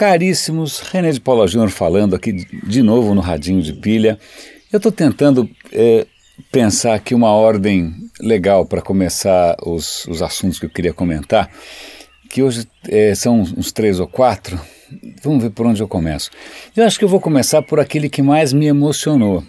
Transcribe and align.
Caríssimos, 0.00 0.80
René 0.80 1.10
de 1.10 1.20
Paula 1.20 1.46
Júnior 1.46 1.68
falando 1.68 2.16
aqui 2.16 2.32
de 2.32 2.82
novo 2.82 3.14
no 3.14 3.20
Radinho 3.20 3.60
de 3.60 3.74
Pilha. 3.74 4.18
Eu 4.72 4.78
estou 4.78 4.90
tentando 4.90 5.46
é, 5.70 6.06
pensar 6.50 6.94
aqui 6.94 7.14
uma 7.14 7.28
ordem 7.32 7.94
legal 8.18 8.64
para 8.64 8.80
começar 8.80 9.54
os, 9.62 10.06
os 10.06 10.22
assuntos 10.22 10.58
que 10.58 10.64
eu 10.64 10.70
queria 10.70 10.94
comentar, 10.94 11.50
que 12.30 12.42
hoje 12.42 12.66
é, 12.88 13.14
são 13.14 13.42
uns 13.42 13.72
três 13.72 14.00
ou 14.00 14.06
quatro. 14.06 14.58
Vamos 15.22 15.42
ver 15.42 15.50
por 15.50 15.66
onde 15.66 15.82
eu 15.82 15.86
começo. 15.86 16.30
Eu 16.74 16.86
acho 16.86 16.98
que 16.98 17.04
eu 17.04 17.08
vou 17.08 17.20
começar 17.20 17.60
por 17.60 17.78
aquele 17.78 18.08
que 18.08 18.22
mais 18.22 18.54
me 18.54 18.64
emocionou. 18.64 19.44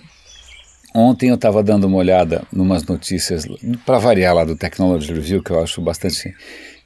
Ontem 0.94 1.30
eu 1.30 1.36
estava 1.36 1.64
dando 1.64 1.86
uma 1.86 1.96
olhada 1.96 2.44
numas 2.52 2.84
notícias, 2.84 3.48
para 3.86 4.00
variar 4.00 4.36
lá 4.36 4.44
do 4.44 4.58
Technology 4.58 5.14
Review, 5.14 5.42
que 5.42 5.52
eu 5.52 5.64
acho 5.64 5.82
bastante 5.82 6.36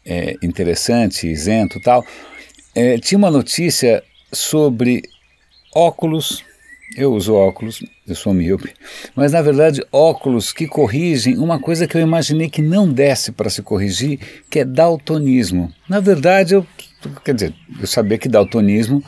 é, 0.05 0.35
interessante, 0.43 1.27
isento 1.27 1.81
tal. 1.81 2.05
É, 2.75 2.97
tinha 2.97 3.17
uma 3.17 3.31
notícia 3.31 4.03
sobre 4.33 5.01
óculos. 5.73 6.43
Eu 6.97 7.13
uso 7.13 7.33
óculos, 7.33 7.83
eu 8.07 8.15
sou 8.15 8.33
míope, 8.33 8.71
mas 9.15 9.31
na 9.31 9.41
verdade 9.41 9.83
óculos 9.91 10.53
que 10.53 10.67
corrigem 10.67 11.37
uma 11.37 11.59
coisa 11.59 11.87
que 11.87 11.97
eu 11.97 12.01
imaginei 12.01 12.47
que 12.47 12.61
não 12.61 12.87
desse 12.87 13.31
para 13.31 13.49
se 13.49 13.61
corrigir, 13.61 14.19
que 14.49 14.59
é 14.59 14.65
daltonismo. 14.65 15.73
Na 15.89 15.99
verdade, 15.99 16.53
eu, 16.53 16.65
quer 17.23 17.33
dizer, 17.33 17.53
eu 17.81 17.87
sabia 17.87 18.17
que 18.17 18.29
daltonismo 18.29 19.03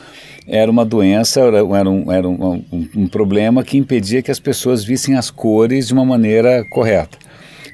era 0.47 0.71
uma 0.71 0.83
doença, 0.83 1.39
era, 1.39 1.57
era, 1.57 1.89
um, 1.89 2.11
era 2.11 2.27
um, 2.27 2.65
um, 2.71 2.89
um 2.95 3.07
problema 3.07 3.63
que 3.63 3.77
impedia 3.77 4.21
que 4.21 4.31
as 4.31 4.39
pessoas 4.39 4.83
vissem 4.83 5.15
as 5.15 5.29
cores 5.29 5.87
de 5.87 5.93
uma 5.93 6.05
maneira 6.05 6.65
correta. 6.69 7.17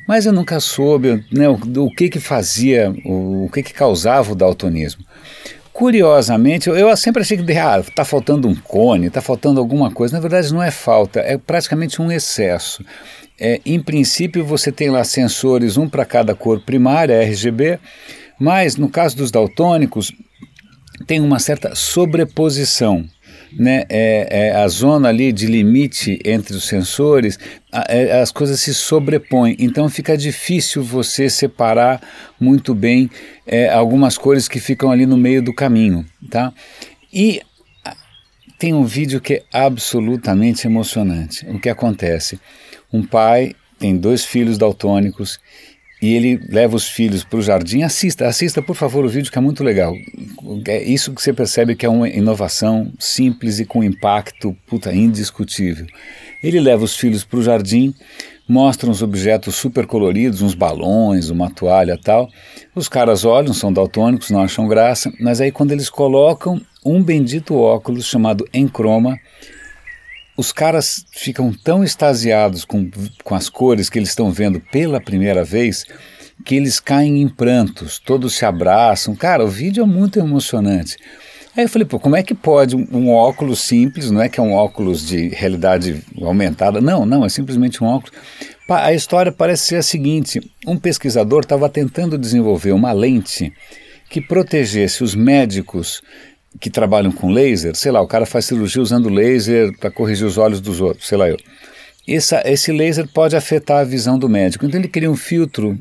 Mas 0.07 0.25
eu 0.25 0.33
nunca 0.33 0.59
soube 0.59 1.23
né, 1.31 1.47
o, 1.47 1.53
o, 1.53 1.89
que 1.89 2.09
que 2.09 2.19
fazia, 2.19 2.93
o, 3.05 3.45
o 3.45 3.49
que 3.49 3.63
que 3.63 3.73
causava 3.73 4.33
o 4.33 4.35
daltonismo. 4.35 5.03
Curiosamente, 5.73 6.69
eu, 6.69 6.95
sempre 6.95 7.23
achei 7.23 7.35
que 7.35 7.51
ah, 7.53 7.79
está 7.79 8.05
faltando 8.05 8.47
um 8.47 8.53
cone, 8.53 9.07
está 9.07 9.21
faltando 9.21 9.59
alguma 9.59 9.89
coisa. 9.89 10.13
Na 10.13 10.21
verdade, 10.21 10.53
não 10.53 10.61
é 10.61 10.69
falta, 10.69 11.19
é 11.19 11.35
praticamente 11.35 11.99
um 11.99 12.11
excesso. 12.11 12.85
É, 13.39 13.59
em 13.65 13.81
princípio, 13.81 14.45
você 14.45 14.71
tem 14.71 14.91
lá 14.91 15.03
sensores, 15.03 15.75
um 15.75 15.89
para 15.89 16.05
cada 16.05 16.35
cor 16.35 16.61
primária, 16.61 17.23
RGB, 17.23 17.79
mas 18.39 18.75
no 18.75 18.87
caso 18.87 19.17
dos 19.17 19.31
daltônicos, 19.31 20.11
tem 21.07 21.19
uma 21.19 21.39
certa 21.39 21.73
sobreposição 21.73 23.09
né, 23.57 23.85
é, 23.89 24.27
é, 24.29 24.55
a 24.55 24.67
zona 24.67 25.09
ali 25.09 25.31
de 25.31 25.45
limite 25.45 26.19
entre 26.25 26.55
os 26.55 26.65
sensores, 26.65 27.37
a, 27.71 27.85
é, 27.87 28.21
as 28.21 28.31
coisas 28.31 28.59
se 28.59 28.73
sobrepõem, 28.73 29.55
então 29.59 29.89
fica 29.89 30.17
difícil 30.17 30.83
você 30.83 31.29
separar 31.29 32.01
muito 32.39 32.73
bem 32.73 33.09
é, 33.45 33.69
algumas 33.69 34.17
cores 34.17 34.47
que 34.47 34.59
ficam 34.59 34.91
ali 34.91 35.05
no 35.05 35.17
meio 35.17 35.41
do 35.41 35.53
caminho, 35.53 36.05
tá? 36.29 36.53
E 37.11 37.41
tem 38.57 38.73
um 38.73 38.85
vídeo 38.85 39.19
que 39.19 39.33
é 39.33 39.43
absolutamente 39.51 40.65
emocionante. 40.65 41.45
O 41.49 41.59
que 41.59 41.69
acontece? 41.69 42.39
Um 42.91 43.03
pai 43.03 43.53
tem 43.77 43.97
dois 43.97 44.23
filhos 44.23 44.57
daltônicos 44.57 45.39
e 46.03 46.15
ele 46.15 46.37
leva 46.49 46.75
os 46.75 46.85
filhos 46.85 47.23
para 47.23 47.39
o 47.39 47.41
jardim. 47.41 47.81
Assista, 47.81 48.27
assista 48.27 48.61
por 48.61 48.75
favor 48.75 49.05
o 49.05 49.07
vídeo 49.07 49.31
que 49.31 49.37
é 49.37 49.41
muito 49.41 49.63
legal. 49.63 49.95
É 50.67 50.83
isso 50.83 51.13
que 51.13 51.21
você 51.21 51.31
percebe 51.31 51.77
que 51.77 51.85
é 51.85 51.89
uma 51.89 52.09
inovação 52.09 52.91
simples 52.99 53.57
e 53.59 53.65
com 53.65 53.81
impacto 53.81 54.53
puta, 54.67 54.93
indiscutível. 54.93 55.87
Ele 56.43 56.59
leva 56.59 56.83
os 56.83 56.97
filhos 56.97 57.23
para 57.23 57.39
o 57.39 57.41
jardim, 57.41 57.95
mostra 58.45 58.89
uns 58.89 59.01
objetos 59.01 59.55
super 59.55 59.87
coloridos, 59.87 60.41
uns 60.41 60.53
balões, 60.53 61.29
uma 61.29 61.49
toalha 61.49 61.97
tal. 61.97 62.29
Os 62.75 62.89
caras 62.89 63.23
olham, 63.23 63.53
são 63.53 63.71
daltônicos, 63.71 64.29
não 64.29 64.41
acham 64.41 64.67
graça, 64.67 65.09
mas 65.21 65.39
aí 65.39 65.53
quando 65.53 65.71
eles 65.71 65.89
colocam 65.89 66.61
um 66.85 67.01
bendito 67.01 67.55
óculos 67.55 68.07
chamado 68.07 68.45
Encroma, 68.53 69.17
os 70.35 70.51
caras 70.51 71.05
ficam 71.11 71.53
tão 71.53 71.83
extasiados 71.83 72.65
com, 72.65 72.89
com 73.23 73.35
as 73.35 73.49
cores 73.49 73.89
que 73.89 73.99
eles 73.99 74.09
estão 74.09 74.31
vendo 74.31 74.59
pela 74.59 74.99
primeira 74.99 75.43
vez 75.43 75.85
que 76.43 76.55
eles 76.55 76.79
caem 76.79 77.21
em 77.21 77.29
prantos, 77.29 77.99
todos 77.99 78.33
se 78.35 78.45
abraçam. 78.45 79.15
Cara, 79.15 79.45
o 79.45 79.47
vídeo 79.47 79.83
é 79.83 79.85
muito 79.85 80.19
emocionante. 80.19 80.97
Aí 81.55 81.65
eu 81.65 81.69
falei, 81.69 81.85
pô, 81.87 81.99
como 81.99 82.15
é 82.15 82.23
que 82.23 82.33
pode 82.33 82.75
um, 82.75 82.87
um, 82.91 83.09
óculos 83.11 83.61
simples, 83.61 84.09
não 84.09 84.21
é 84.21 84.27
que 84.27 84.39
é 84.39 84.43
um 84.43 84.53
óculos 84.53 85.05
de 85.07 85.29
realidade 85.29 86.03
aumentada, 86.19 86.81
não, 86.81 87.05
não, 87.05 87.23
é 87.23 87.29
simplesmente 87.29 87.83
um 87.83 87.87
óculos. 87.87 88.11
A 88.67 88.91
história 88.91 89.31
parece 89.31 89.67
ser 89.67 89.75
a 89.75 89.83
seguinte: 89.83 90.41
um 90.65 90.77
pesquisador 90.77 91.41
estava 91.41 91.69
tentando 91.69 92.17
desenvolver 92.17 92.71
uma 92.71 92.91
lente 92.91 93.53
que 94.09 94.19
protegesse 94.19 95.03
os 95.03 95.13
médicos 95.13 96.01
que 96.59 96.69
trabalham 96.69 97.11
com 97.11 97.31
laser, 97.31 97.75
sei 97.75 97.91
lá, 97.91 98.01
o 98.01 98.07
cara 98.07 98.25
faz 98.25 98.45
cirurgia 98.45 98.81
usando 98.81 99.09
laser 99.09 99.75
para 99.77 99.91
corrigir 99.91 100.25
os 100.25 100.37
olhos 100.37 100.61
dos 100.61 100.81
outros, 100.81 101.07
sei 101.07 101.17
lá 101.17 101.29
eu. 101.29 101.37
Essa, 102.07 102.41
esse 102.45 102.71
laser 102.71 103.07
pode 103.07 103.35
afetar 103.35 103.79
a 103.79 103.83
visão 103.83 104.19
do 104.19 104.27
médico. 104.27 104.65
Então 104.65 104.79
ele 104.79 104.89
queria 104.89 105.09
um 105.09 105.15
filtro 105.15 105.77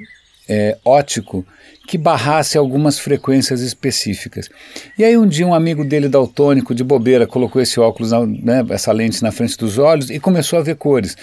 é, 0.49 0.78
ótico 0.84 1.44
que 1.87 1.99
barrasse 1.99 2.56
algumas 2.56 2.99
frequências 2.99 3.60
específicas. 3.60 4.49
E 4.97 5.05
aí 5.05 5.16
um 5.16 5.27
dia 5.27 5.47
um 5.47 5.55
amigo 5.55 5.84
dele 5.84 6.09
daltônico 6.09 6.75
de 6.75 6.84
bobeira 6.84 7.27
colocou 7.27 7.60
esse 7.60 7.81
óculos, 7.81 8.12
né, 8.12 8.65
essa 8.71 8.93
lente 8.93 9.22
na 9.22 9.33
frente 9.33 9.56
dos 9.56 9.78
olhos 9.78 10.10
e 10.10 10.21
começou 10.21 10.59
a 10.59 10.62
ver 10.62 10.77
cores. 10.77 11.16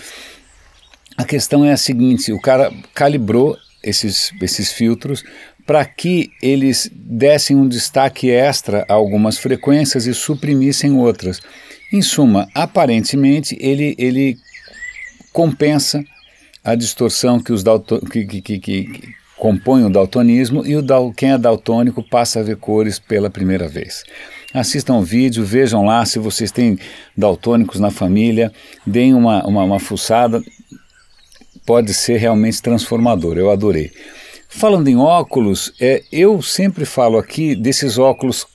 A 1.18 1.24
questão 1.24 1.64
é 1.64 1.72
a 1.72 1.78
seguinte: 1.78 2.32
o 2.32 2.40
cara 2.40 2.72
calibrou 2.94 3.58
esses, 3.84 4.32
esses 4.42 4.72
filtros 4.72 5.24
para 5.70 5.86
que 5.86 6.32
eles 6.42 6.90
dessem 6.92 7.56
um 7.56 7.68
destaque 7.68 8.32
extra 8.32 8.84
a 8.90 8.94
algumas 8.96 9.38
frequências 9.38 10.08
e 10.08 10.16
suprimissem 10.16 10.94
outras. 10.94 11.40
Em 11.94 12.02
suma, 12.02 12.50
aparentemente 12.56 13.56
ele, 13.62 13.94
ele 14.00 14.36
compensa 15.32 16.04
a 16.64 16.74
distorção 16.74 17.40
que, 17.40 17.54
os 17.54 17.64
que, 18.12 18.26
que, 18.26 18.42
que, 18.42 18.60
que 18.60 19.14
compõe 19.38 19.84
o 19.84 19.92
daltonismo 19.92 20.66
e 20.66 20.76
o 20.76 20.82
dal, 20.82 21.14
quem 21.14 21.34
é 21.34 21.38
daltônico 21.38 22.02
passa 22.02 22.40
a 22.40 22.44
ver 22.44 22.58
cores 22.58 22.98
pela 22.98 23.30
primeira 23.30 23.68
vez. 23.68 24.04
Assistam 24.52 24.96
o 24.96 25.04
vídeo, 25.04 25.46
vejam 25.46 25.86
lá 25.86 26.04
se 26.04 26.18
vocês 26.18 26.52
têm 26.52 26.80
daltônicos 27.16 27.80
na 27.80 27.92
família, 27.92 28.52
deem 28.88 29.14
uma, 29.14 29.46
uma, 29.46 29.64
uma 29.66 29.80
fuçada, 29.80 30.42
pode 31.64 31.94
ser 31.94 32.18
realmente 32.18 32.60
transformador, 32.60 33.38
eu 33.38 33.52
adorei. 33.52 33.92
Falando 34.52 34.88
em 34.88 34.98
óculos, 34.98 35.72
é, 35.80 36.02
eu 36.12 36.42
sempre 36.42 36.84
falo 36.84 37.20
aqui 37.20 37.56
desses 37.56 38.00
óculos 38.00 38.48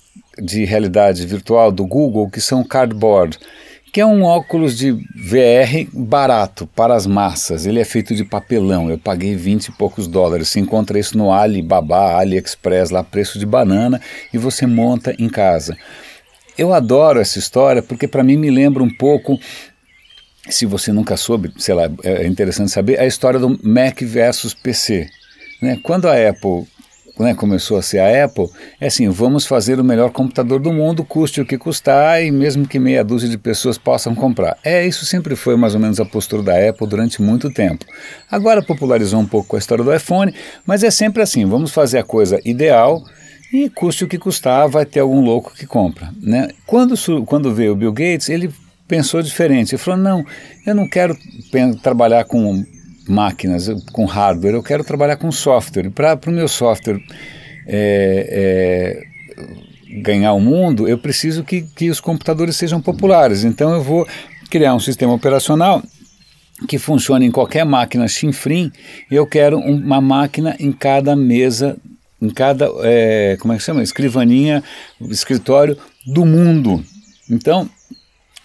de 0.42 0.64
realidade 0.64 1.24
virtual 1.24 1.70
do 1.70 1.86
Google 1.86 2.28
que 2.28 2.40
são 2.40 2.64
cardboard, 2.64 3.38
que 3.92 4.00
é 4.00 4.04
um 4.04 4.24
óculos 4.24 4.76
de 4.76 4.90
VR 4.90 5.88
barato 5.92 6.66
para 6.66 6.96
as 6.96 7.06
massas. 7.06 7.64
Ele 7.64 7.78
é 7.78 7.84
feito 7.84 8.12
de 8.12 8.24
papelão. 8.24 8.90
Eu 8.90 8.98
paguei 8.98 9.36
20 9.36 9.66
e 9.66 9.72
poucos 9.72 10.08
dólares. 10.08 10.48
Você 10.48 10.58
encontra 10.58 10.98
isso 10.98 11.16
no 11.16 11.32
Alibaba, 11.32 12.18
AliExpress, 12.18 12.90
lá 12.90 13.04
preço 13.04 13.38
de 13.38 13.46
banana 13.46 14.00
e 14.32 14.36
você 14.36 14.66
monta 14.66 15.14
em 15.16 15.28
casa. 15.28 15.78
Eu 16.58 16.74
adoro 16.74 17.20
essa 17.20 17.38
história 17.38 17.80
porque 17.80 18.08
para 18.08 18.24
mim 18.24 18.36
me 18.36 18.50
lembra 18.50 18.82
um 18.82 18.92
pouco 18.92 19.38
se 20.50 20.66
você 20.66 20.92
nunca 20.92 21.16
soube, 21.16 21.52
sei 21.56 21.74
lá, 21.74 21.88
é 22.02 22.26
interessante 22.26 22.72
saber, 22.72 22.98
a 22.98 23.06
história 23.06 23.38
do 23.38 23.58
Mac 23.62 24.02
versus 24.02 24.52
PC. 24.52 25.08
Né? 25.64 25.80
Quando 25.82 26.06
a 26.06 26.28
Apple 26.28 26.66
né, 27.18 27.34
começou 27.34 27.78
a 27.78 27.82
ser 27.82 27.98
a 27.98 28.24
Apple, 28.26 28.50
é 28.78 28.88
assim, 28.88 29.08
vamos 29.08 29.46
fazer 29.46 29.80
o 29.80 29.84
melhor 29.84 30.10
computador 30.10 30.60
do 30.60 30.70
mundo, 30.70 31.02
custe 31.02 31.40
o 31.40 31.46
que 31.46 31.56
custar 31.56 32.22
e 32.22 32.30
mesmo 32.30 32.68
que 32.68 32.78
meia 32.78 33.02
dúzia 33.02 33.30
de 33.30 33.38
pessoas 33.38 33.78
possam 33.78 34.14
comprar. 34.14 34.58
É, 34.62 34.86
isso 34.86 35.06
sempre 35.06 35.34
foi 35.34 35.56
mais 35.56 35.74
ou 35.74 35.80
menos 35.80 35.98
a 35.98 36.04
postura 36.04 36.42
da 36.42 36.68
Apple 36.68 36.86
durante 36.86 37.22
muito 37.22 37.50
tempo. 37.50 37.86
Agora 38.30 38.62
popularizou 38.62 39.18
um 39.18 39.26
pouco 39.26 39.56
a 39.56 39.58
história 39.58 39.82
do 39.82 39.94
iPhone, 39.94 40.34
mas 40.66 40.84
é 40.84 40.90
sempre 40.90 41.22
assim, 41.22 41.46
vamos 41.46 41.70
fazer 41.70 41.98
a 41.98 42.04
coisa 42.04 42.38
ideal 42.44 43.02
e 43.50 43.70
custe 43.70 44.04
o 44.04 44.08
que 44.08 44.18
custar, 44.18 44.68
vai 44.68 44.84
ter 44.84 45.00
algum 45.00 45.22
louco 45.22 45.54
que 45.54 45.66
compra. 45.66 46.12
Né? 46.20 46.48
Quando, 46.66 46.94
quando 47.24 47.54
veio 47.54 47.72
o 47.72 47.76
Bill 47.76 47.92
Gates, 47.92 48.28
ele 48.28 48.52
pensou 48.86 49.22
diferente. 49.22 49.74
Ele 49.74 49.82
falou: 49.82 49.98
não, 49.98 50.26
eu 50.66 50.74
não 50.74 50.86
quero 50.86 51.16
trabalhar 51.82 52.24
com 52.24 52.64
máquinas, 53.08 53.68
com 53.92 54.04
hardware, 54.04 54.54
eu 54.54 54.62
quero 54.62 54.84
trabalhar 54.84 55.16
com 55.16 55.30
software. 55.30 55.90
Para 55.90 56.18
o 56.26 56.30
meu 56.30 56.48
software 56.48 57.00
é, 57.66 59.04
é, 59.36 60.00
ganhar 60.02 60.32
o 60.32 60.40
mundo, 60.40 60.88
eu 60.88 60.98
preciso 60.98 61.44
que, 61.44 61.62
que 61.62 61.90
os 61.90 62.00
computadores 62.00 62.56
sejam 62.56 62.80
populares. 62.80 63.44
Então 63.44 63.72
eu 63.74 63.82
vou 63.82 64.06
criar 64.50 64.74
um 64.74 64.80
sistema 64.80 65.12
operacional 65.12 65.82
que 66.68 66.78
funcione 66.78 67.26
em 67.26 67.30
qualquer 67.30 67.64
máquina 67.64 68.08
chinfrim. 68.08 68.70
Eu 69.10 69.26
quero 69.26 69.58
uma 69.58 70.00
máquina 70.00 70.56
em 70.58 70.72
cada 70.72 71.14
mesa, 71.14 71.76
em 72.20 72.30
cada, 72.30 72.68
é, 72.82 73.36
como 73.40 73.52
é 73.52 73.56
que 73.56 73.62
chama? 73.62 73.82
Escrivaninha, 73.82 74.62
escritório 75.10 75.76
do 76.06 76.24
mundo. 76.24 76.84
Então, 77.30 77.68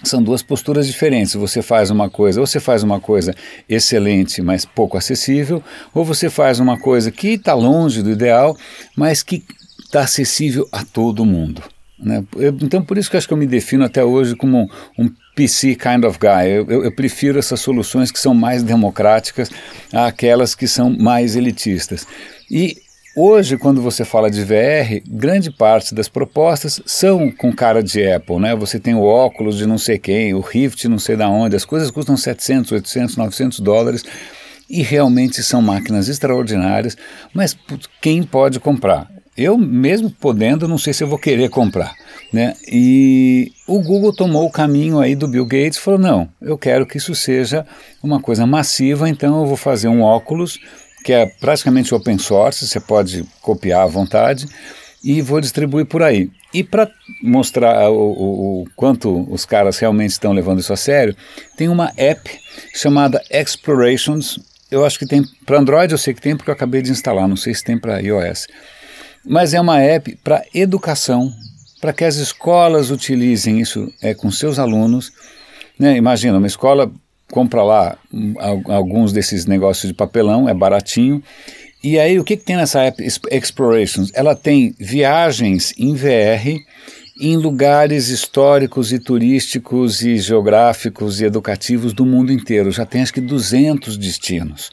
são 0.03 0.21
duas 0.21 0.41
posturas 0.41 0.87
diferentes. 0.87 1.33
Você 1.33 1.61
faz 1.61 1.89
uma 1.89 2.09
coisa, 2.09 2.39
ou 2.39 2.47
você 2.47 2.59
faz 2.59 2.83
uma 2.83 2.99
coisa 2.99 3.35
excelente, 3.67 4.41
mas 4.41 4.65
pouco 4.65 4.97
acessível, 4.97 5.63
ou 5.93 6.05
você 6.05 6.29
faz 6.29 6.59
uma 6.59 6.77
coisa 6.77 7.11
que 7.11 7.29
está 7.29 7.53
longe 7.53 8.01
do 8.01 8.11
ideal, 8.11 8.57
mas 8.95 9.21
que 9.23 9.43
está 9.79 10.01
acessível 10.01 10.67
a 10.71 10.83
todo 10.83 11.25
mundo. 11.25 11.63
Né? 11.97 12.23
Eu, 12.37 12.55
então, 12.61 12.81
por 12.81 12.97
isso 12.97 13.09
que 13.09 13.15
eu 13.15 13.17
acho 13.17 13.27
que 13.27 13.33
eu 13.33 13.37
me 13.37 13.47
defino 13.47 13.83
até 13.83 14.03
hoje 14.03 14.35
como 14.35 14.69
um 14.97 15.09
PC 15.35 15.75
kind 15.75 16.05
of 16.05 16.17
guy. 16.17 16.49
Eu, 16.49 16.65
eu, 16.69 16.83
eu, 16.85 16.91
prefiro 16.91 17.37
essas 17.37 17.59
soluções 17.59 18.11
que 18.11 18.19
são 18.19 18.33
mais 18.33 18.63
democráticas 18.63 19.49
àquelas 19.91 20.55
que 20.55 20.67
são 20.67 20.89
mais 20.89 21.35
elitistas. 21.35 22.07
E 22.49 22.77
hoje, 23.19 23.57
quando 23.57 23.81
você 23.81 24.05
fala 24.05 24.29
de 24.29 24.43
VR, 24.43 25.01
grande 25.07 25.51
parte 25.51 25.93
das 25.93 26.07
propostas 26.07 26.81
são 26.85 27.29
com 27.31 27.53
cara 27.53 27.83
de 27.83 28.09
Apple. 28.09 28.39
Né? 28.39 28.55
Você 28.55 28.79
tem 28.79 28.95
o 28.95 29.03
óculos 29.03 29.57
de 29.57 29.65
não 29.65 29.77
sei 29.77 29.97
quem, 29.97 30.33
o 30.33 30.39
Rift 30.39 30.87
não 30.87 30.99
sei 30.99 31.15
da 31.15 31.29
onde, 31.29 31.55
as 31.55 31.65
coisas 31.65 31.91
custam 31.91 32.15
700, 32.15 32.71
800, 32.71 33.17
900 33.17 33.59
dólares 33.59 34.03
e 34.69 34.81
realmente 34.83 35.41
são 35.41 35.61
máquinas 35.61 36.07
extraordinárias, 36.07 36.95
mas 37.33 37.57
quem 37.99 38.21
pode 38.21 38.59
comprar? 38.59 39.09
Eu 39.35 39.57
mesmo 39.57 40.11
podendo, 40.11 40.67
não 40.67 40.77
sei 40.77 40.93
se 40.93 41.03
eu 41.03 41.07
vou 41.07 41.17
querer 41.17 41.49
comprar, 41.49 41.95
né? 42.31 42.53
E 42.69 43.51
o 43.65 43.81
Google 43.81 44.13
tomou 44.13 44.45
o 44.45 44.51
caminho 44.51 44.99
aí 44.99 45.15
do 45.15 45.27
Bill 45.27 45.45
Gates, 45.45 45.77
falou 45.77 45.99
não, 45.99 46.29
eu 46.41 46.57
quero 46.57 46.85
que 46.85 46.97
isso 46.97 47.15
seja 47.15 47.65
uma 48.03 48.21
coisa 48.21 48.45
massiva, 48.45 49.09
então 49.09 49.39
eu 49.39 49.47
vou 49.47 49.55
fazer 49.55 49.87
um 49.87 50.01
óculos 50.01 50.59
que 51.03 51.13
é 51.13 51.25
praticamente 51.25 51.93
open 51.93 52.17
source, 52.17 52.67
você 52.67 52.79
pode 52.79 53.25
copiar 53.41 53.83
à 53.83 53.87
vontade 53.87 54.47
e 55.03 55.21
vou 55.21 55.39
distribuir 55.39 55.85
por 55.85 56.03
aí. 56.03 56.29
E 56.53 56.63
para 56.63 56.89
mostrar 57.21 57.89
o, 57.89 57.95
o, 57.95 58.61
o, 58.61 58.65
quanto 58.75 59.31
os 59.31 59.45
caras 59.45 59.77
realmente 59.77 60.11
estão 60.11 60.33
levando 60.33 60.59
isso 60.59 60.73
a 60.73 60.77
sério, 60.77 61.15
tem 61.55 61.69
uma 61.69 61.91
app 61.95 62.29
chamada 62.73 63.21
Explorations 63.29 64.39
eu 64.71 64.85
acho 64.85 64.99
que 64.99 65.05
tem 65.07 65.23
para 65.45 65.59
Android, 65.59 65.91
eu 65.91 65.97
sei 65.97 66.13
que 66.13 66.21
tem 66.21 66.35
porque 66.35 66.49
eu 66.49 66.53
acabei 66.53 66.81
de 66.81 66.91
instalar, 66.91 67.27
não 67.27 67.35
sei 67.35 67.53
se 67.53 67.63
tem 67.63 67.77
para 67.77 67.99
iOS. 67.99 68.47
Mas 69.25 69.53
é 69.53 69.59
uma 69.59 69.81
app 69.81 70.15
para 70.23 70.43
educação, 70.53 71.33
para 71.81 71.91
que 71.91 72.05
as 72.05 72.17
escolas 72.17 72.91
utilizem 72.91 73.59
isso 73.59 73.91
é, 74.01 74.13
com 74.13 74.29
seus 74.29 74.59
alunos. 74.59 75.11
Né? 75.77 75.97
Imagina, 75.97 76.37
uma 76.37 76.47
escola 76.47 76.91
compra 77.31 77.63
lá 77.63 77.97
um, 78.13 78.33
alguns 78.71 79.13
desses 79.13 79.45
negócios 79.45 79.89
de 79.89 79.93
papelão, 79.93 80.47
é 80.47 80.53
baratinho. 80.53 81.23
E 81.83 81.97
aí, 81.97 82.19
o 82.19 82.23
que, 82.23 82.35
que 82.35 82.43
tem 82.43 82.57
nessa 82.57 82.81
app 82.81 83.01
Explorations? 83.31 84.11
Ela 84.13 84.35
tem 84.35 84.75
viagens 84.77 85.73
em 85.77 85.93
VR 85.95 86.59
em 87.19 87.35
lugares 87.35 88.09
históricos 88.09 88.93
e 88.93 88.99
turísticos 88.99 90.01
e 90.01 90.17
geográficos 90.17 91.19
e 91.19 91.25
educativos 91.25 91.93
do 91.93 92.05
mundo 92.05 92.31
inteiro. 92.31 92.71
Já 92.71 92.85
tem 92.85 93.01
acho 93.01 93.13
que 93.13 93.21
200 93.21 93.97
destinos. 93.97 94.69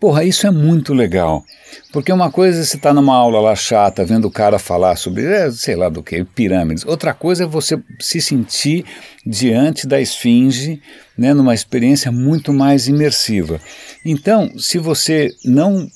Porra, 0.00 0.22
isso 0.22 0.46
é 0.46 0.50
muito 0.50 0.94
legal. 0.94 1.44
Porque 1.92 2.12
uma 2.12 2.30
coisa 2.30 2.60
é 2.60 2.64
você 2.64 2.76
estar 2.76 2.90
tá 2.90 2.94
numa 2.94 3.16
aula 3.16 3.40
lá 3.40 3.56
chata, 3.56 4.04
vendo 4.04 4.26
o 4.26 4.30
cara 4.30 4.56
falar 4.56 4.94
sobre, 4.94 5.24
é, 5.24 5.50
sei 5.50 5.74
lá 5.74 5.88
do 5.88 6.04
que, 6.04 6.22
pirâmides. 6.22 6.84
Outra 6.86 7.12
coisa 7.12 7.42
é 7.42 7.46
você 7.46 7.82
se 7.98 8.20
sentir 8.20 8.84
diante 9.26 9.88
da 9.88 10.00
esfinge, 10.00 10.80
né, 11.16 11.34
numa 11.34 11.52
experiência 11.52 12.12
muito 12.12 12.52
mais 12.52 12.86
imersiva. 12.86 13.60
Então, 14.04 14.56
se 14.56 14.78
você 14.78 15.30
não 15.44 15.90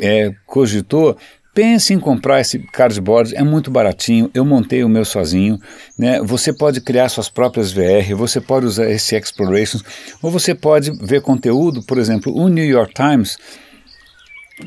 é, 0.00 0.34
cogitou, 0.46 1.14
Pense 1.54 1.94
em 1.94 2.00
comprar 2.00 2.40
esse 2.40 2.58
cardboard, 2.58 3.36
é 3.36 3.42
muito 3.44 3.70
baratinho, 3.70 4.28
eu 4.34 4.44
montei 4.44 4.82
o 4.82 4.88
meu 4.88 5.04
sozinho. 5.04 5.58
Né? 5.96 6.20
Você 6.22 6.52
pode 6.52 6.80
criar 6.80 7.08
suas 7.08 7.28
próprias 7.28 7.72
VR, 7.72 8.14
você 8.16 8.40
pode 8.40 8.66
usar 8.66 8.90
esse 8.90 9.16
Explorations, 9.16 9.84
ou 10.20 10.30
você 10.30 10.54
pode 10.54 10.90
ver 11.00 11.22
conteúdo, 11.22 11.82
por 11.84 11.98
exemplo, 11.98 12.34
o 12.34 12.48
New 12.48 12.64
York 12.64 12.92
Times, 12.92 13.38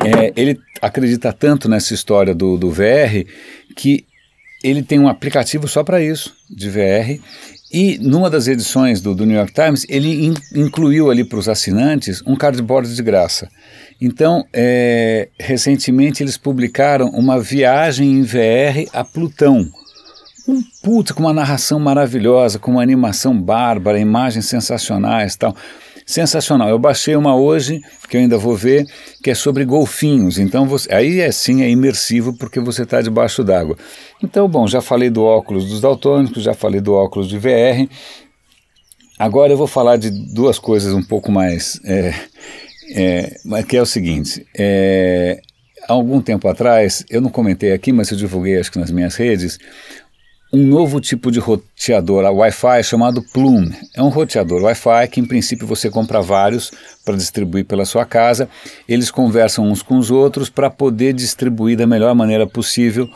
é, 0.03 0.33
ele 0.35 0.59
acredita 0.81 1.33
tanto 1.33 1.69
nessa 1.69 1.93
história 1.93 2.33
do, 2.33 2.57
do 2.57 2.71
VR 2.71 3.25
que 3.75 4.05
ele 4.63 4.81
tem 4.81 4.99
um 4.99 5.07
aplicativo 5.07 5.67
só 5.67 5.83
para 5.83 6.01
isso, 6.01 6.35
de 6.49 6.69
VR, 6.69 7.19
e 7.71 7.97
numa 7.97 8.29
das 8.29 8.47
edições 8.47 9.01
do, 9.01 9.13
do 9.13 9.25
New 9.25 9.35
York 9.35 9.53
Times, 9.53 9.85
ele 9.89 10.27
in, 10.27 10.33
incluiu 10.55 11.11
ali 11.11 11.23
para 11.23 11.37
os 11.37 11.49
assinantes 11.49 12.23
um 12.25 12.35
cardboard 12.35 12.95
de 12.95 13.03
graça. 13.03 13.49
Então, 13.99 14.45
é, 14.53 15.27
recentemente 15.39 16.23
eles 16.23 16.37
publicaram 16.37 17.09
uma 17.09 17.39
viagem 17.39 18.11
em 18.11 18.21
VR 18.21 18.89
a 18.93 19.03
Plutão. 19.03 19.67
Um 20.47 20.61
puta 20.81 21.13
com 21.13 21.19
uma 21.23 21.33
narração 21.33 21.77
maravilhosa, 21.77 22.57
com 22.57 22.71
uma 22.71 22.81
animação 22.81 23.37
bárbara, 23.37 23.99
imagens 23.99 24.45
sensacionais 24.45 25.35
tal. 25.35 25.53
Sensacional. 26.07 26.69
Eu 26.69 26.79
baixei 26.79 27.17
uma 27.17 27.35
hoje, 27.35 27.81
que 28.09 28.15
eu 28.15 28.21
ainda 28.21 28.37
vou 28.37 28.55
ver, 28.55 28.87
que 29.21 29.29
é 29.29 29.35
sobre 29.35 29.65
golfinhos. 29.65 30.39
Então, 30.39 30.65
você, 30.65 30.91
aí 30.93 31.19
é 31.19 31.29
sim, 31.33 31.61
é 31.61 31.69
imersivo 31.69 32.33
porque 32.33 32.61
você 32.61 32.83
está 32.83 33.01
debaixo 33.01 33.43
d'água. 33.43 33.77
Então, 34.23 34.47
bom, 34.47 34.65
já 34.65 34.79
falei 34.79 35.09
do 35.09 35.21
óculos 35.21 35.65
dos 35.65 35.81
daltônicos, 35.81 36.43
já 36.43 36.53
falei 36.53 36.79
do 36.79 36.93
óculos 36.93 37.27
de 37.27 37.37
VR. 37.37 37.89
Agora 39.19 39.51
eu 39.51 39.57
vou 39.57 39.67
falar 39.67 39.97
de 39.97 40.09
duas 40.09 40.57
coisas 40.57 40.93
um 40.93 41.03
pouco 41.03 41.29
mais. 41.29 41.77
É, 41.83 42.13
é, 42.91 43.63
que 43.67 43.75
é 43.75 43.81
o 43.81 43.85
seguinte: 43.85 44.47
é, 44.57 45.41
há 45.89 45.91
algum 45.91 46.21
tempo 46.21 46.47
atrás, 46.47 47.03
eu 47.09 47.19
não 47.19 47.29
comentei 47.29 47.73
aqui, 47.73 47.91
mas 47.91 48.09
eu 48.11 48.17
divulguei 48.17 48.57
acho 48.57 48.71
que 48.71 48.79
nas 48.79 48.91
minhas 48.91 49.17
redes, 49.17 49.59
um 50.51 50.65
novo 50.65 51.01
tipo 51.01 51.31
de 51.31 51.39
roteador 51.39 52.23
Wi-Fi 52.23 52.83
chamado 52.83 53.21
Plume. 53.33 53.75
É 53.93 54.01
um 54.01 54.09
roteador 54.09 54.63
Wi-Fi 54.63 55.07
que, 55.11 55.19
em 55.19 55.25
princípio, 55.25 55.67
você 55.67 55.89
compra 55.89 56.21
vários 56.21 56.71
para 57.03 57.15
distribuir 57.15 57.65
pela 57.65 57.85
sua 57.85 58.05
casa. 58.05 58.49
Eles 58.87 59.11
conversam 59.11 59.65
uns 59.67 59.81
com 59.81 59.97
os 59.97 60.09
outros 60.09 60.49
para 60.49 60.69
poder 60.69 61.13
distribuir 61.13 61.77
da 61.77 61.85
melhor 61.85 62.15
maneira 62.15 62.47
possível 62.47 63.09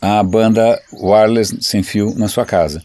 a 0.00 0.22
banda 0.22 0.80
wireless 0.92 1.56
sem 1.60 1.82
fio 1.82 2.14
na 2.16 2.28
sua 2.28 2.46
casa 2.46 2.82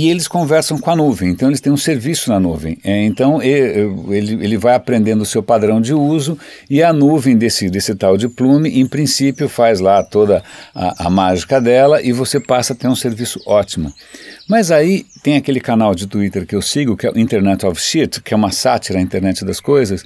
e 0.00 0.08
eles 0.08 0.26
conversam 0.26 0.78
com 0.78 0.90
a 0.90 0.96
nuvem, 0.96 1.28
então 1.28 1.50
eles 1.50 1.60
têm 1.60 1.70
um 1.70 1.76
serviço 1.76 2.30
na 2.30 2.40
nuvem. 2.40 2.78
É, 2.82 3.04
então 3.04 3.42
ele, 3.42 4.32
ele 4.42 4.56
vai 4.56 4.74
aprendendo 4.74 5.20
o 5.20 5.26
seu 5.26 5.42
padrão 5.42 5.78
de 5.78 5.92
uso 5.92 6.38
e 6.70 6.82
a 6.82 6.90
nuvem 6.90 7.36
desse, 7.36 7.68
desse 7.68 7.94
tal 7.94 8.16
de 8.16 8.26
Plume, 8.26 8.80
em 8.80 8.86
princípio, 8.86 9.46
faz 9.46 9.78
lá 9.78 10.02
toda 10.02 10.42
a, 10.74 11.06
a 11.06 11.10
mágica 11.10 11.60
dela 11.60 12.00
e 12.00 12.12
você 12.12 12.40
passa 12.40 12.72
a 12.72 12.76
ter 12.76 12.88
um 12.88 12.96
serviço 12.96 13.42
ótimo. 13.44 13.92
Mas 14.48 14.70
aí 14.70 15.04
tem 15.22 15.36
aquele 15.36 15.60
canal 15.60 15.94
de 15.94 16.06
Twitter 16.06 16.46
que 16.46 16.56
eu 16.56 16.62
sigo, 16.62 16.96
que 16.96 17.06
é 17.06 17.10
o 17.10 17.18
Internet 17.18 17.66
of 17.66 17.78
Shit, 17.78 18.22
que 18.22 18.32
é 18.32 18.36
uma 18.38 18.52
sátira 18.52 18.98
à 18.98 19.02
internet 19.02 19.44
das 19.44 19.60
coisas, 19.60 20.02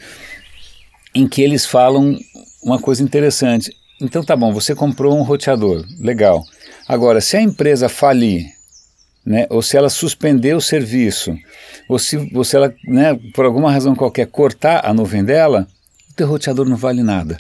em 1.15 1.29
que 1.29 1.41
eles 1.41 1.65
falam 1.65 2.19
uma 2.61 2.81
coisa 2.81 3.01
interessante. 3.01 3.71
Então 4.03 4.25
tá 4.25 4.35
bom, 4.35 4.53
você 4.53 4.75
comprou 4.75 5.17
um 5.17 5.23
roteador, 5.23 5.85
legal. 6.01 6.43
Agora, 6.89 7.21
se 7.21 7.37
a 7.37 7.41
empresa 7.41 7.89
falir 7.89 8.55
né, 9.25 9.47
ou 9.49 9.63
se 9.63 9.77
ela 9.77 9.89
suspender 9.89 10.55
o 10.55 10.61
serviço, 10.61 11.37
ou 11.89 11.99
se, 11.99 12.31
ou 12.35 12.45
se 12.45 12.57
ela, 12.57 12.75
né, 12.87 13.19
por 13.35 13.45
alguma 13.45 13.71
razão 13.71 13.95
qualquer, 13.95 14.27
cortar 14.27 14.85
a 14.85 14.93
nuvem 14.93 15.25
dela, 15.25 15.67
o 16.11 16.15
teu 16.15 16.27
roteador 16.27 16.69
não 16.69 16.77
vale 16.77 17.03
nada. 17.03 17.39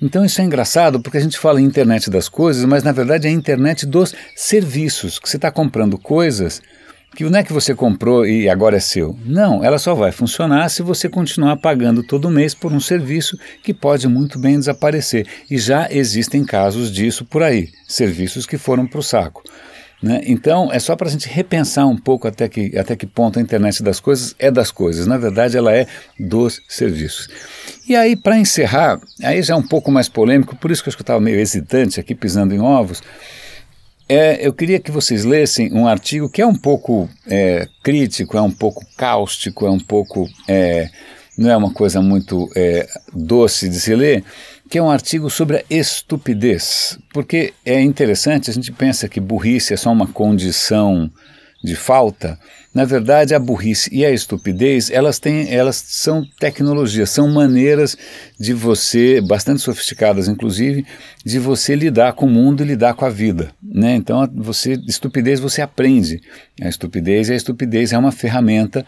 Então 0.00 0.24
isso 0.24 0.40
é 0.40 0.44
engraçado 0.44 1.00
porque 1.00 1.16
a 1.16 1.20
gente 1.20 1.38
fala 1.38 1.60
em 1.60 1.64
internet 1.64 2.10
das 2.10 2.28
coisas, 2.28 2.64
mas 2.64 2.82
na 2.82 2.92
verdade 2.92 3.26
é 3.26 3.30
a 3.30 3.32
internet 3.32 3.86
dos 3.86 4.14
serviços, 4.34 5.18
que 5.18 5.28
você 5.28 5.36
está 5.36 5.50
comprando 5.50 5.96
coisas 5.96 6.60
que 7.16 7.24
não 7.24 7.38
é 7.38 7.42
que 7.42 7.52
você 7.52 7.74
comprou 7.74 8.26
e 8.26 8.46
agora 8.46 8.76
é 8.76 8.80
seu. 8.80 9.18
Não, 9.24 9.64
ela 9.64 9.78
só 9.78 9.94
vai 9.94 10.12
funcionar 10.12 10.68
se 10.68 10.82
você 10.82 11.08
continuar 11.08 11.56
pagando 11.56 12.02
todo 12.02 12.30
mês 12.30 12.54
por 12.54 12.72
um 12.74 12.78
serviço 12.78 13.38
que 13.62 13.72
pode 13.72 14.06
muito 14.06 14.38
bem 14.38 14.58
desaparecer. 14.58 15.26
E 15.50 15.56
já 15.56 15.88
existem 15.90 16.44
casos 16.44 16.92
disso 16.92 17.24
por 17.24 17.42
aí, 17.42 17.70
serviços 17.88 18.44
que 18.44 18.58
foram 18.58 18.86
para 18.86 19.00
o 19.00 19.02
saco. 19.02 19.42
Né? 20.02 20.20
Então, 20.26 20.70
é 20.72 20.78
só 20.78 20.94
para 20.94 21.08
a 21.08 21.10
gente 21.10 21.28
repensar 21.28 21.86
um 21.86 21.96
pouco 21.96 22.28
até 22.28 22.48
que, 22.48 22.76
até 22.76 22.94
que 22.94 23.06
ponto 23.06 23.38
a 23.38 23.42
internet 23.42 23.82
das 23.82 23.98
coisas 23.98 24.34
é 24.38 24.50
das 24.50 24.70
coisas. 24.70 25.06
Na 25.06 25.16
verdade, 25.16 25.56
ela 25.56 25.74
é 25.74 25.86
dos 26.18 26.60
serviços. 26.68 27.28
E 27.88 27.96
aí, 27.96 28.14
para 28.14 28.38
encerrar, 28.38 29.00
aí 29.22 29.42
já 29.42 29.54
é 29.54 29.56
um 29.56 29.66
pouco 29.66 29.90
mais 29.90 30.08
polêmico, 30.08 30.56
por 30.56 30.70
isso 30.70 30.82
que 30.82 30.88
eu 30.88 30.92
estava 30.92 31.20
meio 31.20 31.38
hesitante 31.38 31.98
aqui, 31.98 32.14
pisando 32.14 32.54
em 32.54 32.60
ovos. 32.60 33.02
É, 34.08 34.46
eu 34.46 34.52
queria 34.52 34.78
que 34.78 34.90
vocês 34.90 35.24
lessem 35.24 35.72
um 35.72 35.88
artigo 35.88 36.28
que 36.28 36.40
é 36.40 36.46
um 36.46 36.54
pouco 36.54 37.08
é, 37.26 37.66
crítico, 37.82 38.36
é 38.36 38.42
um 38.42 38.52
pouco 38.52 38.84
cáustico, 38.96 39.66
é 39.66 39.70
um 39.70 39.80
pouco. 39.80 40.28
É, 40.46 40.88
não 41.36 41.50
é 41.50 41.56
uma 41.56 41.72
coisa 41.72 42.00
muito 42.00 42.50
é, 42.56 42.88
doce 43.12 43.68
de 43.68 43.78
se 43.78 43.94
ler, 43.94 44.24
que 44.68 44.78
é 44.78 44.82
um 44.82 44.90
artigo 44.90 45.30
sobre 45.30 45.58
a 45.58 45.64
estupidez. 45.70 46.98
Porque 47.12 47.54
é 47.64 47.80
interessante, 47.80 48.50
a 48.50 48.52
gente 48.52 48.72
pensa 48.72 49.08
que 49.08 49.20
burrice 49.20 49.74
é 49.74 49.76
só 49.76 49.90
uma 49.92 50.06
condição 50.06 51.10
de 51.62 51.74
falta, 51.74 52.38
na 52.74 52.84
verdade 52.84 53.34
a 53.34 53.38
burrice 53.38 53.88
e 53.92 54.04
a 54.04 54.10
estupidez, 54.10 54.90
elas 54.90 55.18
têm, 55.18 55.52
elas 55.52 55.76
são 55.76 56.24
tecnologias, 56.38 57.10
são 57.10 57.28
maneiras 57.28 57.96
de 58.38 58.52
você, 58.52 59.20
bastante 59.20 59.62
sofisticadas 59.62 60.28
inclusive, 60.28 60.86
de 61.24 61.38
você 61.38 61.74
lidar 61.74 62.12
com 62.12 62.26
o 62.26 62.30
mundo 62.30 62.62
e 62.62 62.66
lidar 62.66 62.94
com 62.94 63.04
a 63.04 63.10
vida, 63.10 63.50
né? 63.62 63.96
Então, 63.96 64.28
você 64.34 64.74
estupidez 64.86 65.40
você 65.40 65.62
aprende. 65.62 66.20
A 66.60 66.68
estupidez, 66.68 67.30
a 67.30 67.34
estupidez 67.34 67.92
é 67.92 67.98
uma 67.98 68.12
ferramenta 68.12 68.84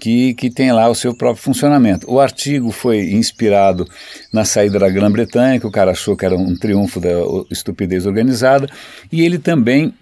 que, 0.00 0.34
que 0.34 0.50
tem 0.50 0.72
lá 0.72 0.88
o 0.88 0.94
seu 0.94 1.16
próprio 1.16 1.42
funcionamento. 1.42 2.10
O 2.10 2.20
artigo 2.20 2.70
foi 2.70 3.12
inspirado 3.12 3.88
na 4.32 4.44
saída 4.44 4.78
da 4.78 4.88
Grã-Bretanha, 4.88 5.60
que 5.60 5.66
o 5.66 5.70
cara 5.70 5.92
achou 5.92 6.16
que 6.16 6.24
era 6.24 6.36
um 6.36 6.56
triunfo 6.56 7.00
da 7.00 7.10
estupidez 7.50 8.06
organizada, 8.06 8.68
e 9.10 9.22
ele 9.22 9.38
também 9.38 9.94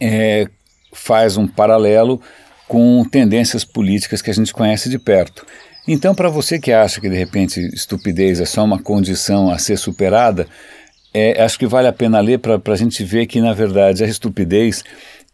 é, 0.00 0.48
faz 0.92 1.36
um 1.36 1.46
paralelo 1.46 2.20
com 2.68 3.04
tendências 3.04 3.64
políticas 3.64 4.22
que 4.22 4.30
a 4.30 4.34
gente 4.34 4.52
conhece 4.52 4.88
de 4.88 4.98
perto. 4.98 5.44
Então, 5.88 6.14
para 6.14 6.28
você 6.28 6.58
que 6.58 6.72
acha 6.72 7.00
que 7.00 7.08
de 7.08 7.16
repente 7.16 7.60
estupidez 7.74 8.40
é 8.40 8.44
só 8.44 8.64
uma 8.64 8.78
condição 8.78 9.50
a 9.50 9.58
ser 9.58 9.76
superada, 9.76 10.46
é, 11.12 11.42
acho 11.42 11.58
que 11.58 11.66
vale 11.66 11.88
a 11.88 11.92
pena 11.92 12.20
ler 12.20 12.38
para 12.38 12.60
a 12.64 12.76
gente 12.76 13.02
ver 13.02 13.26
que, 13.26 13.40
na 13.40 13.52
verdade, 13.52 14.04
a 14.04 14.06
estupidez 14.06 14.84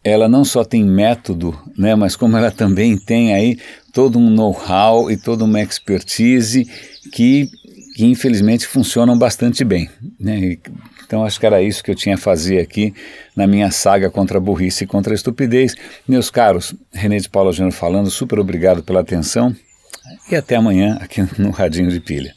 ela 0.03 0.29
não 0.29 0.45
só 0.45 0.63
tem 0.63 0.85
método, 0.85 1.57
né, 1.77 1.93
mas 1.93 2.15
como 2.15 2.37
ela 2.37 2.49
também 2.49 2.97
tem 2.97 3.33
aí 3.33 3.59
todo 3.91 4.17
um 4.17 4.29
know-how 4.29 5.11
e 5.11 5.17
toda 5.17 5.43
uma 5.43 5.61
expertise 5.61 6.65
que, 7.11 7.49
que 7.95 8.05
infelizmente 8.05 8.65
funcionam 8.65 9.17
bastante 9.17 9.63
bem. 9.63 9.89
Né? 10.19 10.57
Então 11.07 11.23
acho 11.23 11.39
que 11.39 11.45
era 11.45 11.61
isso 11.61 11.81
que 11.81 11.89
eu 11.89 11.95
tinha 11.95 12.15
a 12.15 12.17
fazer 12.17 12.59
aqui 12.59 12.93
na 13.33 13.47
minha 13.47 13.71
saga 13.71 14.11
contra 14.11 14.37
a 14.37 14.41
burrice 14.41 14.83
e 14.83 14.87
contra 14.87 15.13
a 15.13 15.15
estupidez. 15.15 15.73
Meus 16.05 16.29
caros, 16.29 16.75
René 16.93 17.17
de 17.17 17.29
Paula 17.29 17.53
Júnior 17.53 17.71
falando, 17.71 18.11
super 18.11 18.37
obrigado 18.37 18.83
pela 18.83 18.99
atenção 18.99 19.55
e 20.29 20.35
até 20.35 20.57
amanhã 20.57 20.97
aqui 21.01 21.25
no 21.39 21.49
Radinho 21.49 21.89
de 21.89 22.01
Pilha. 22.01 22.36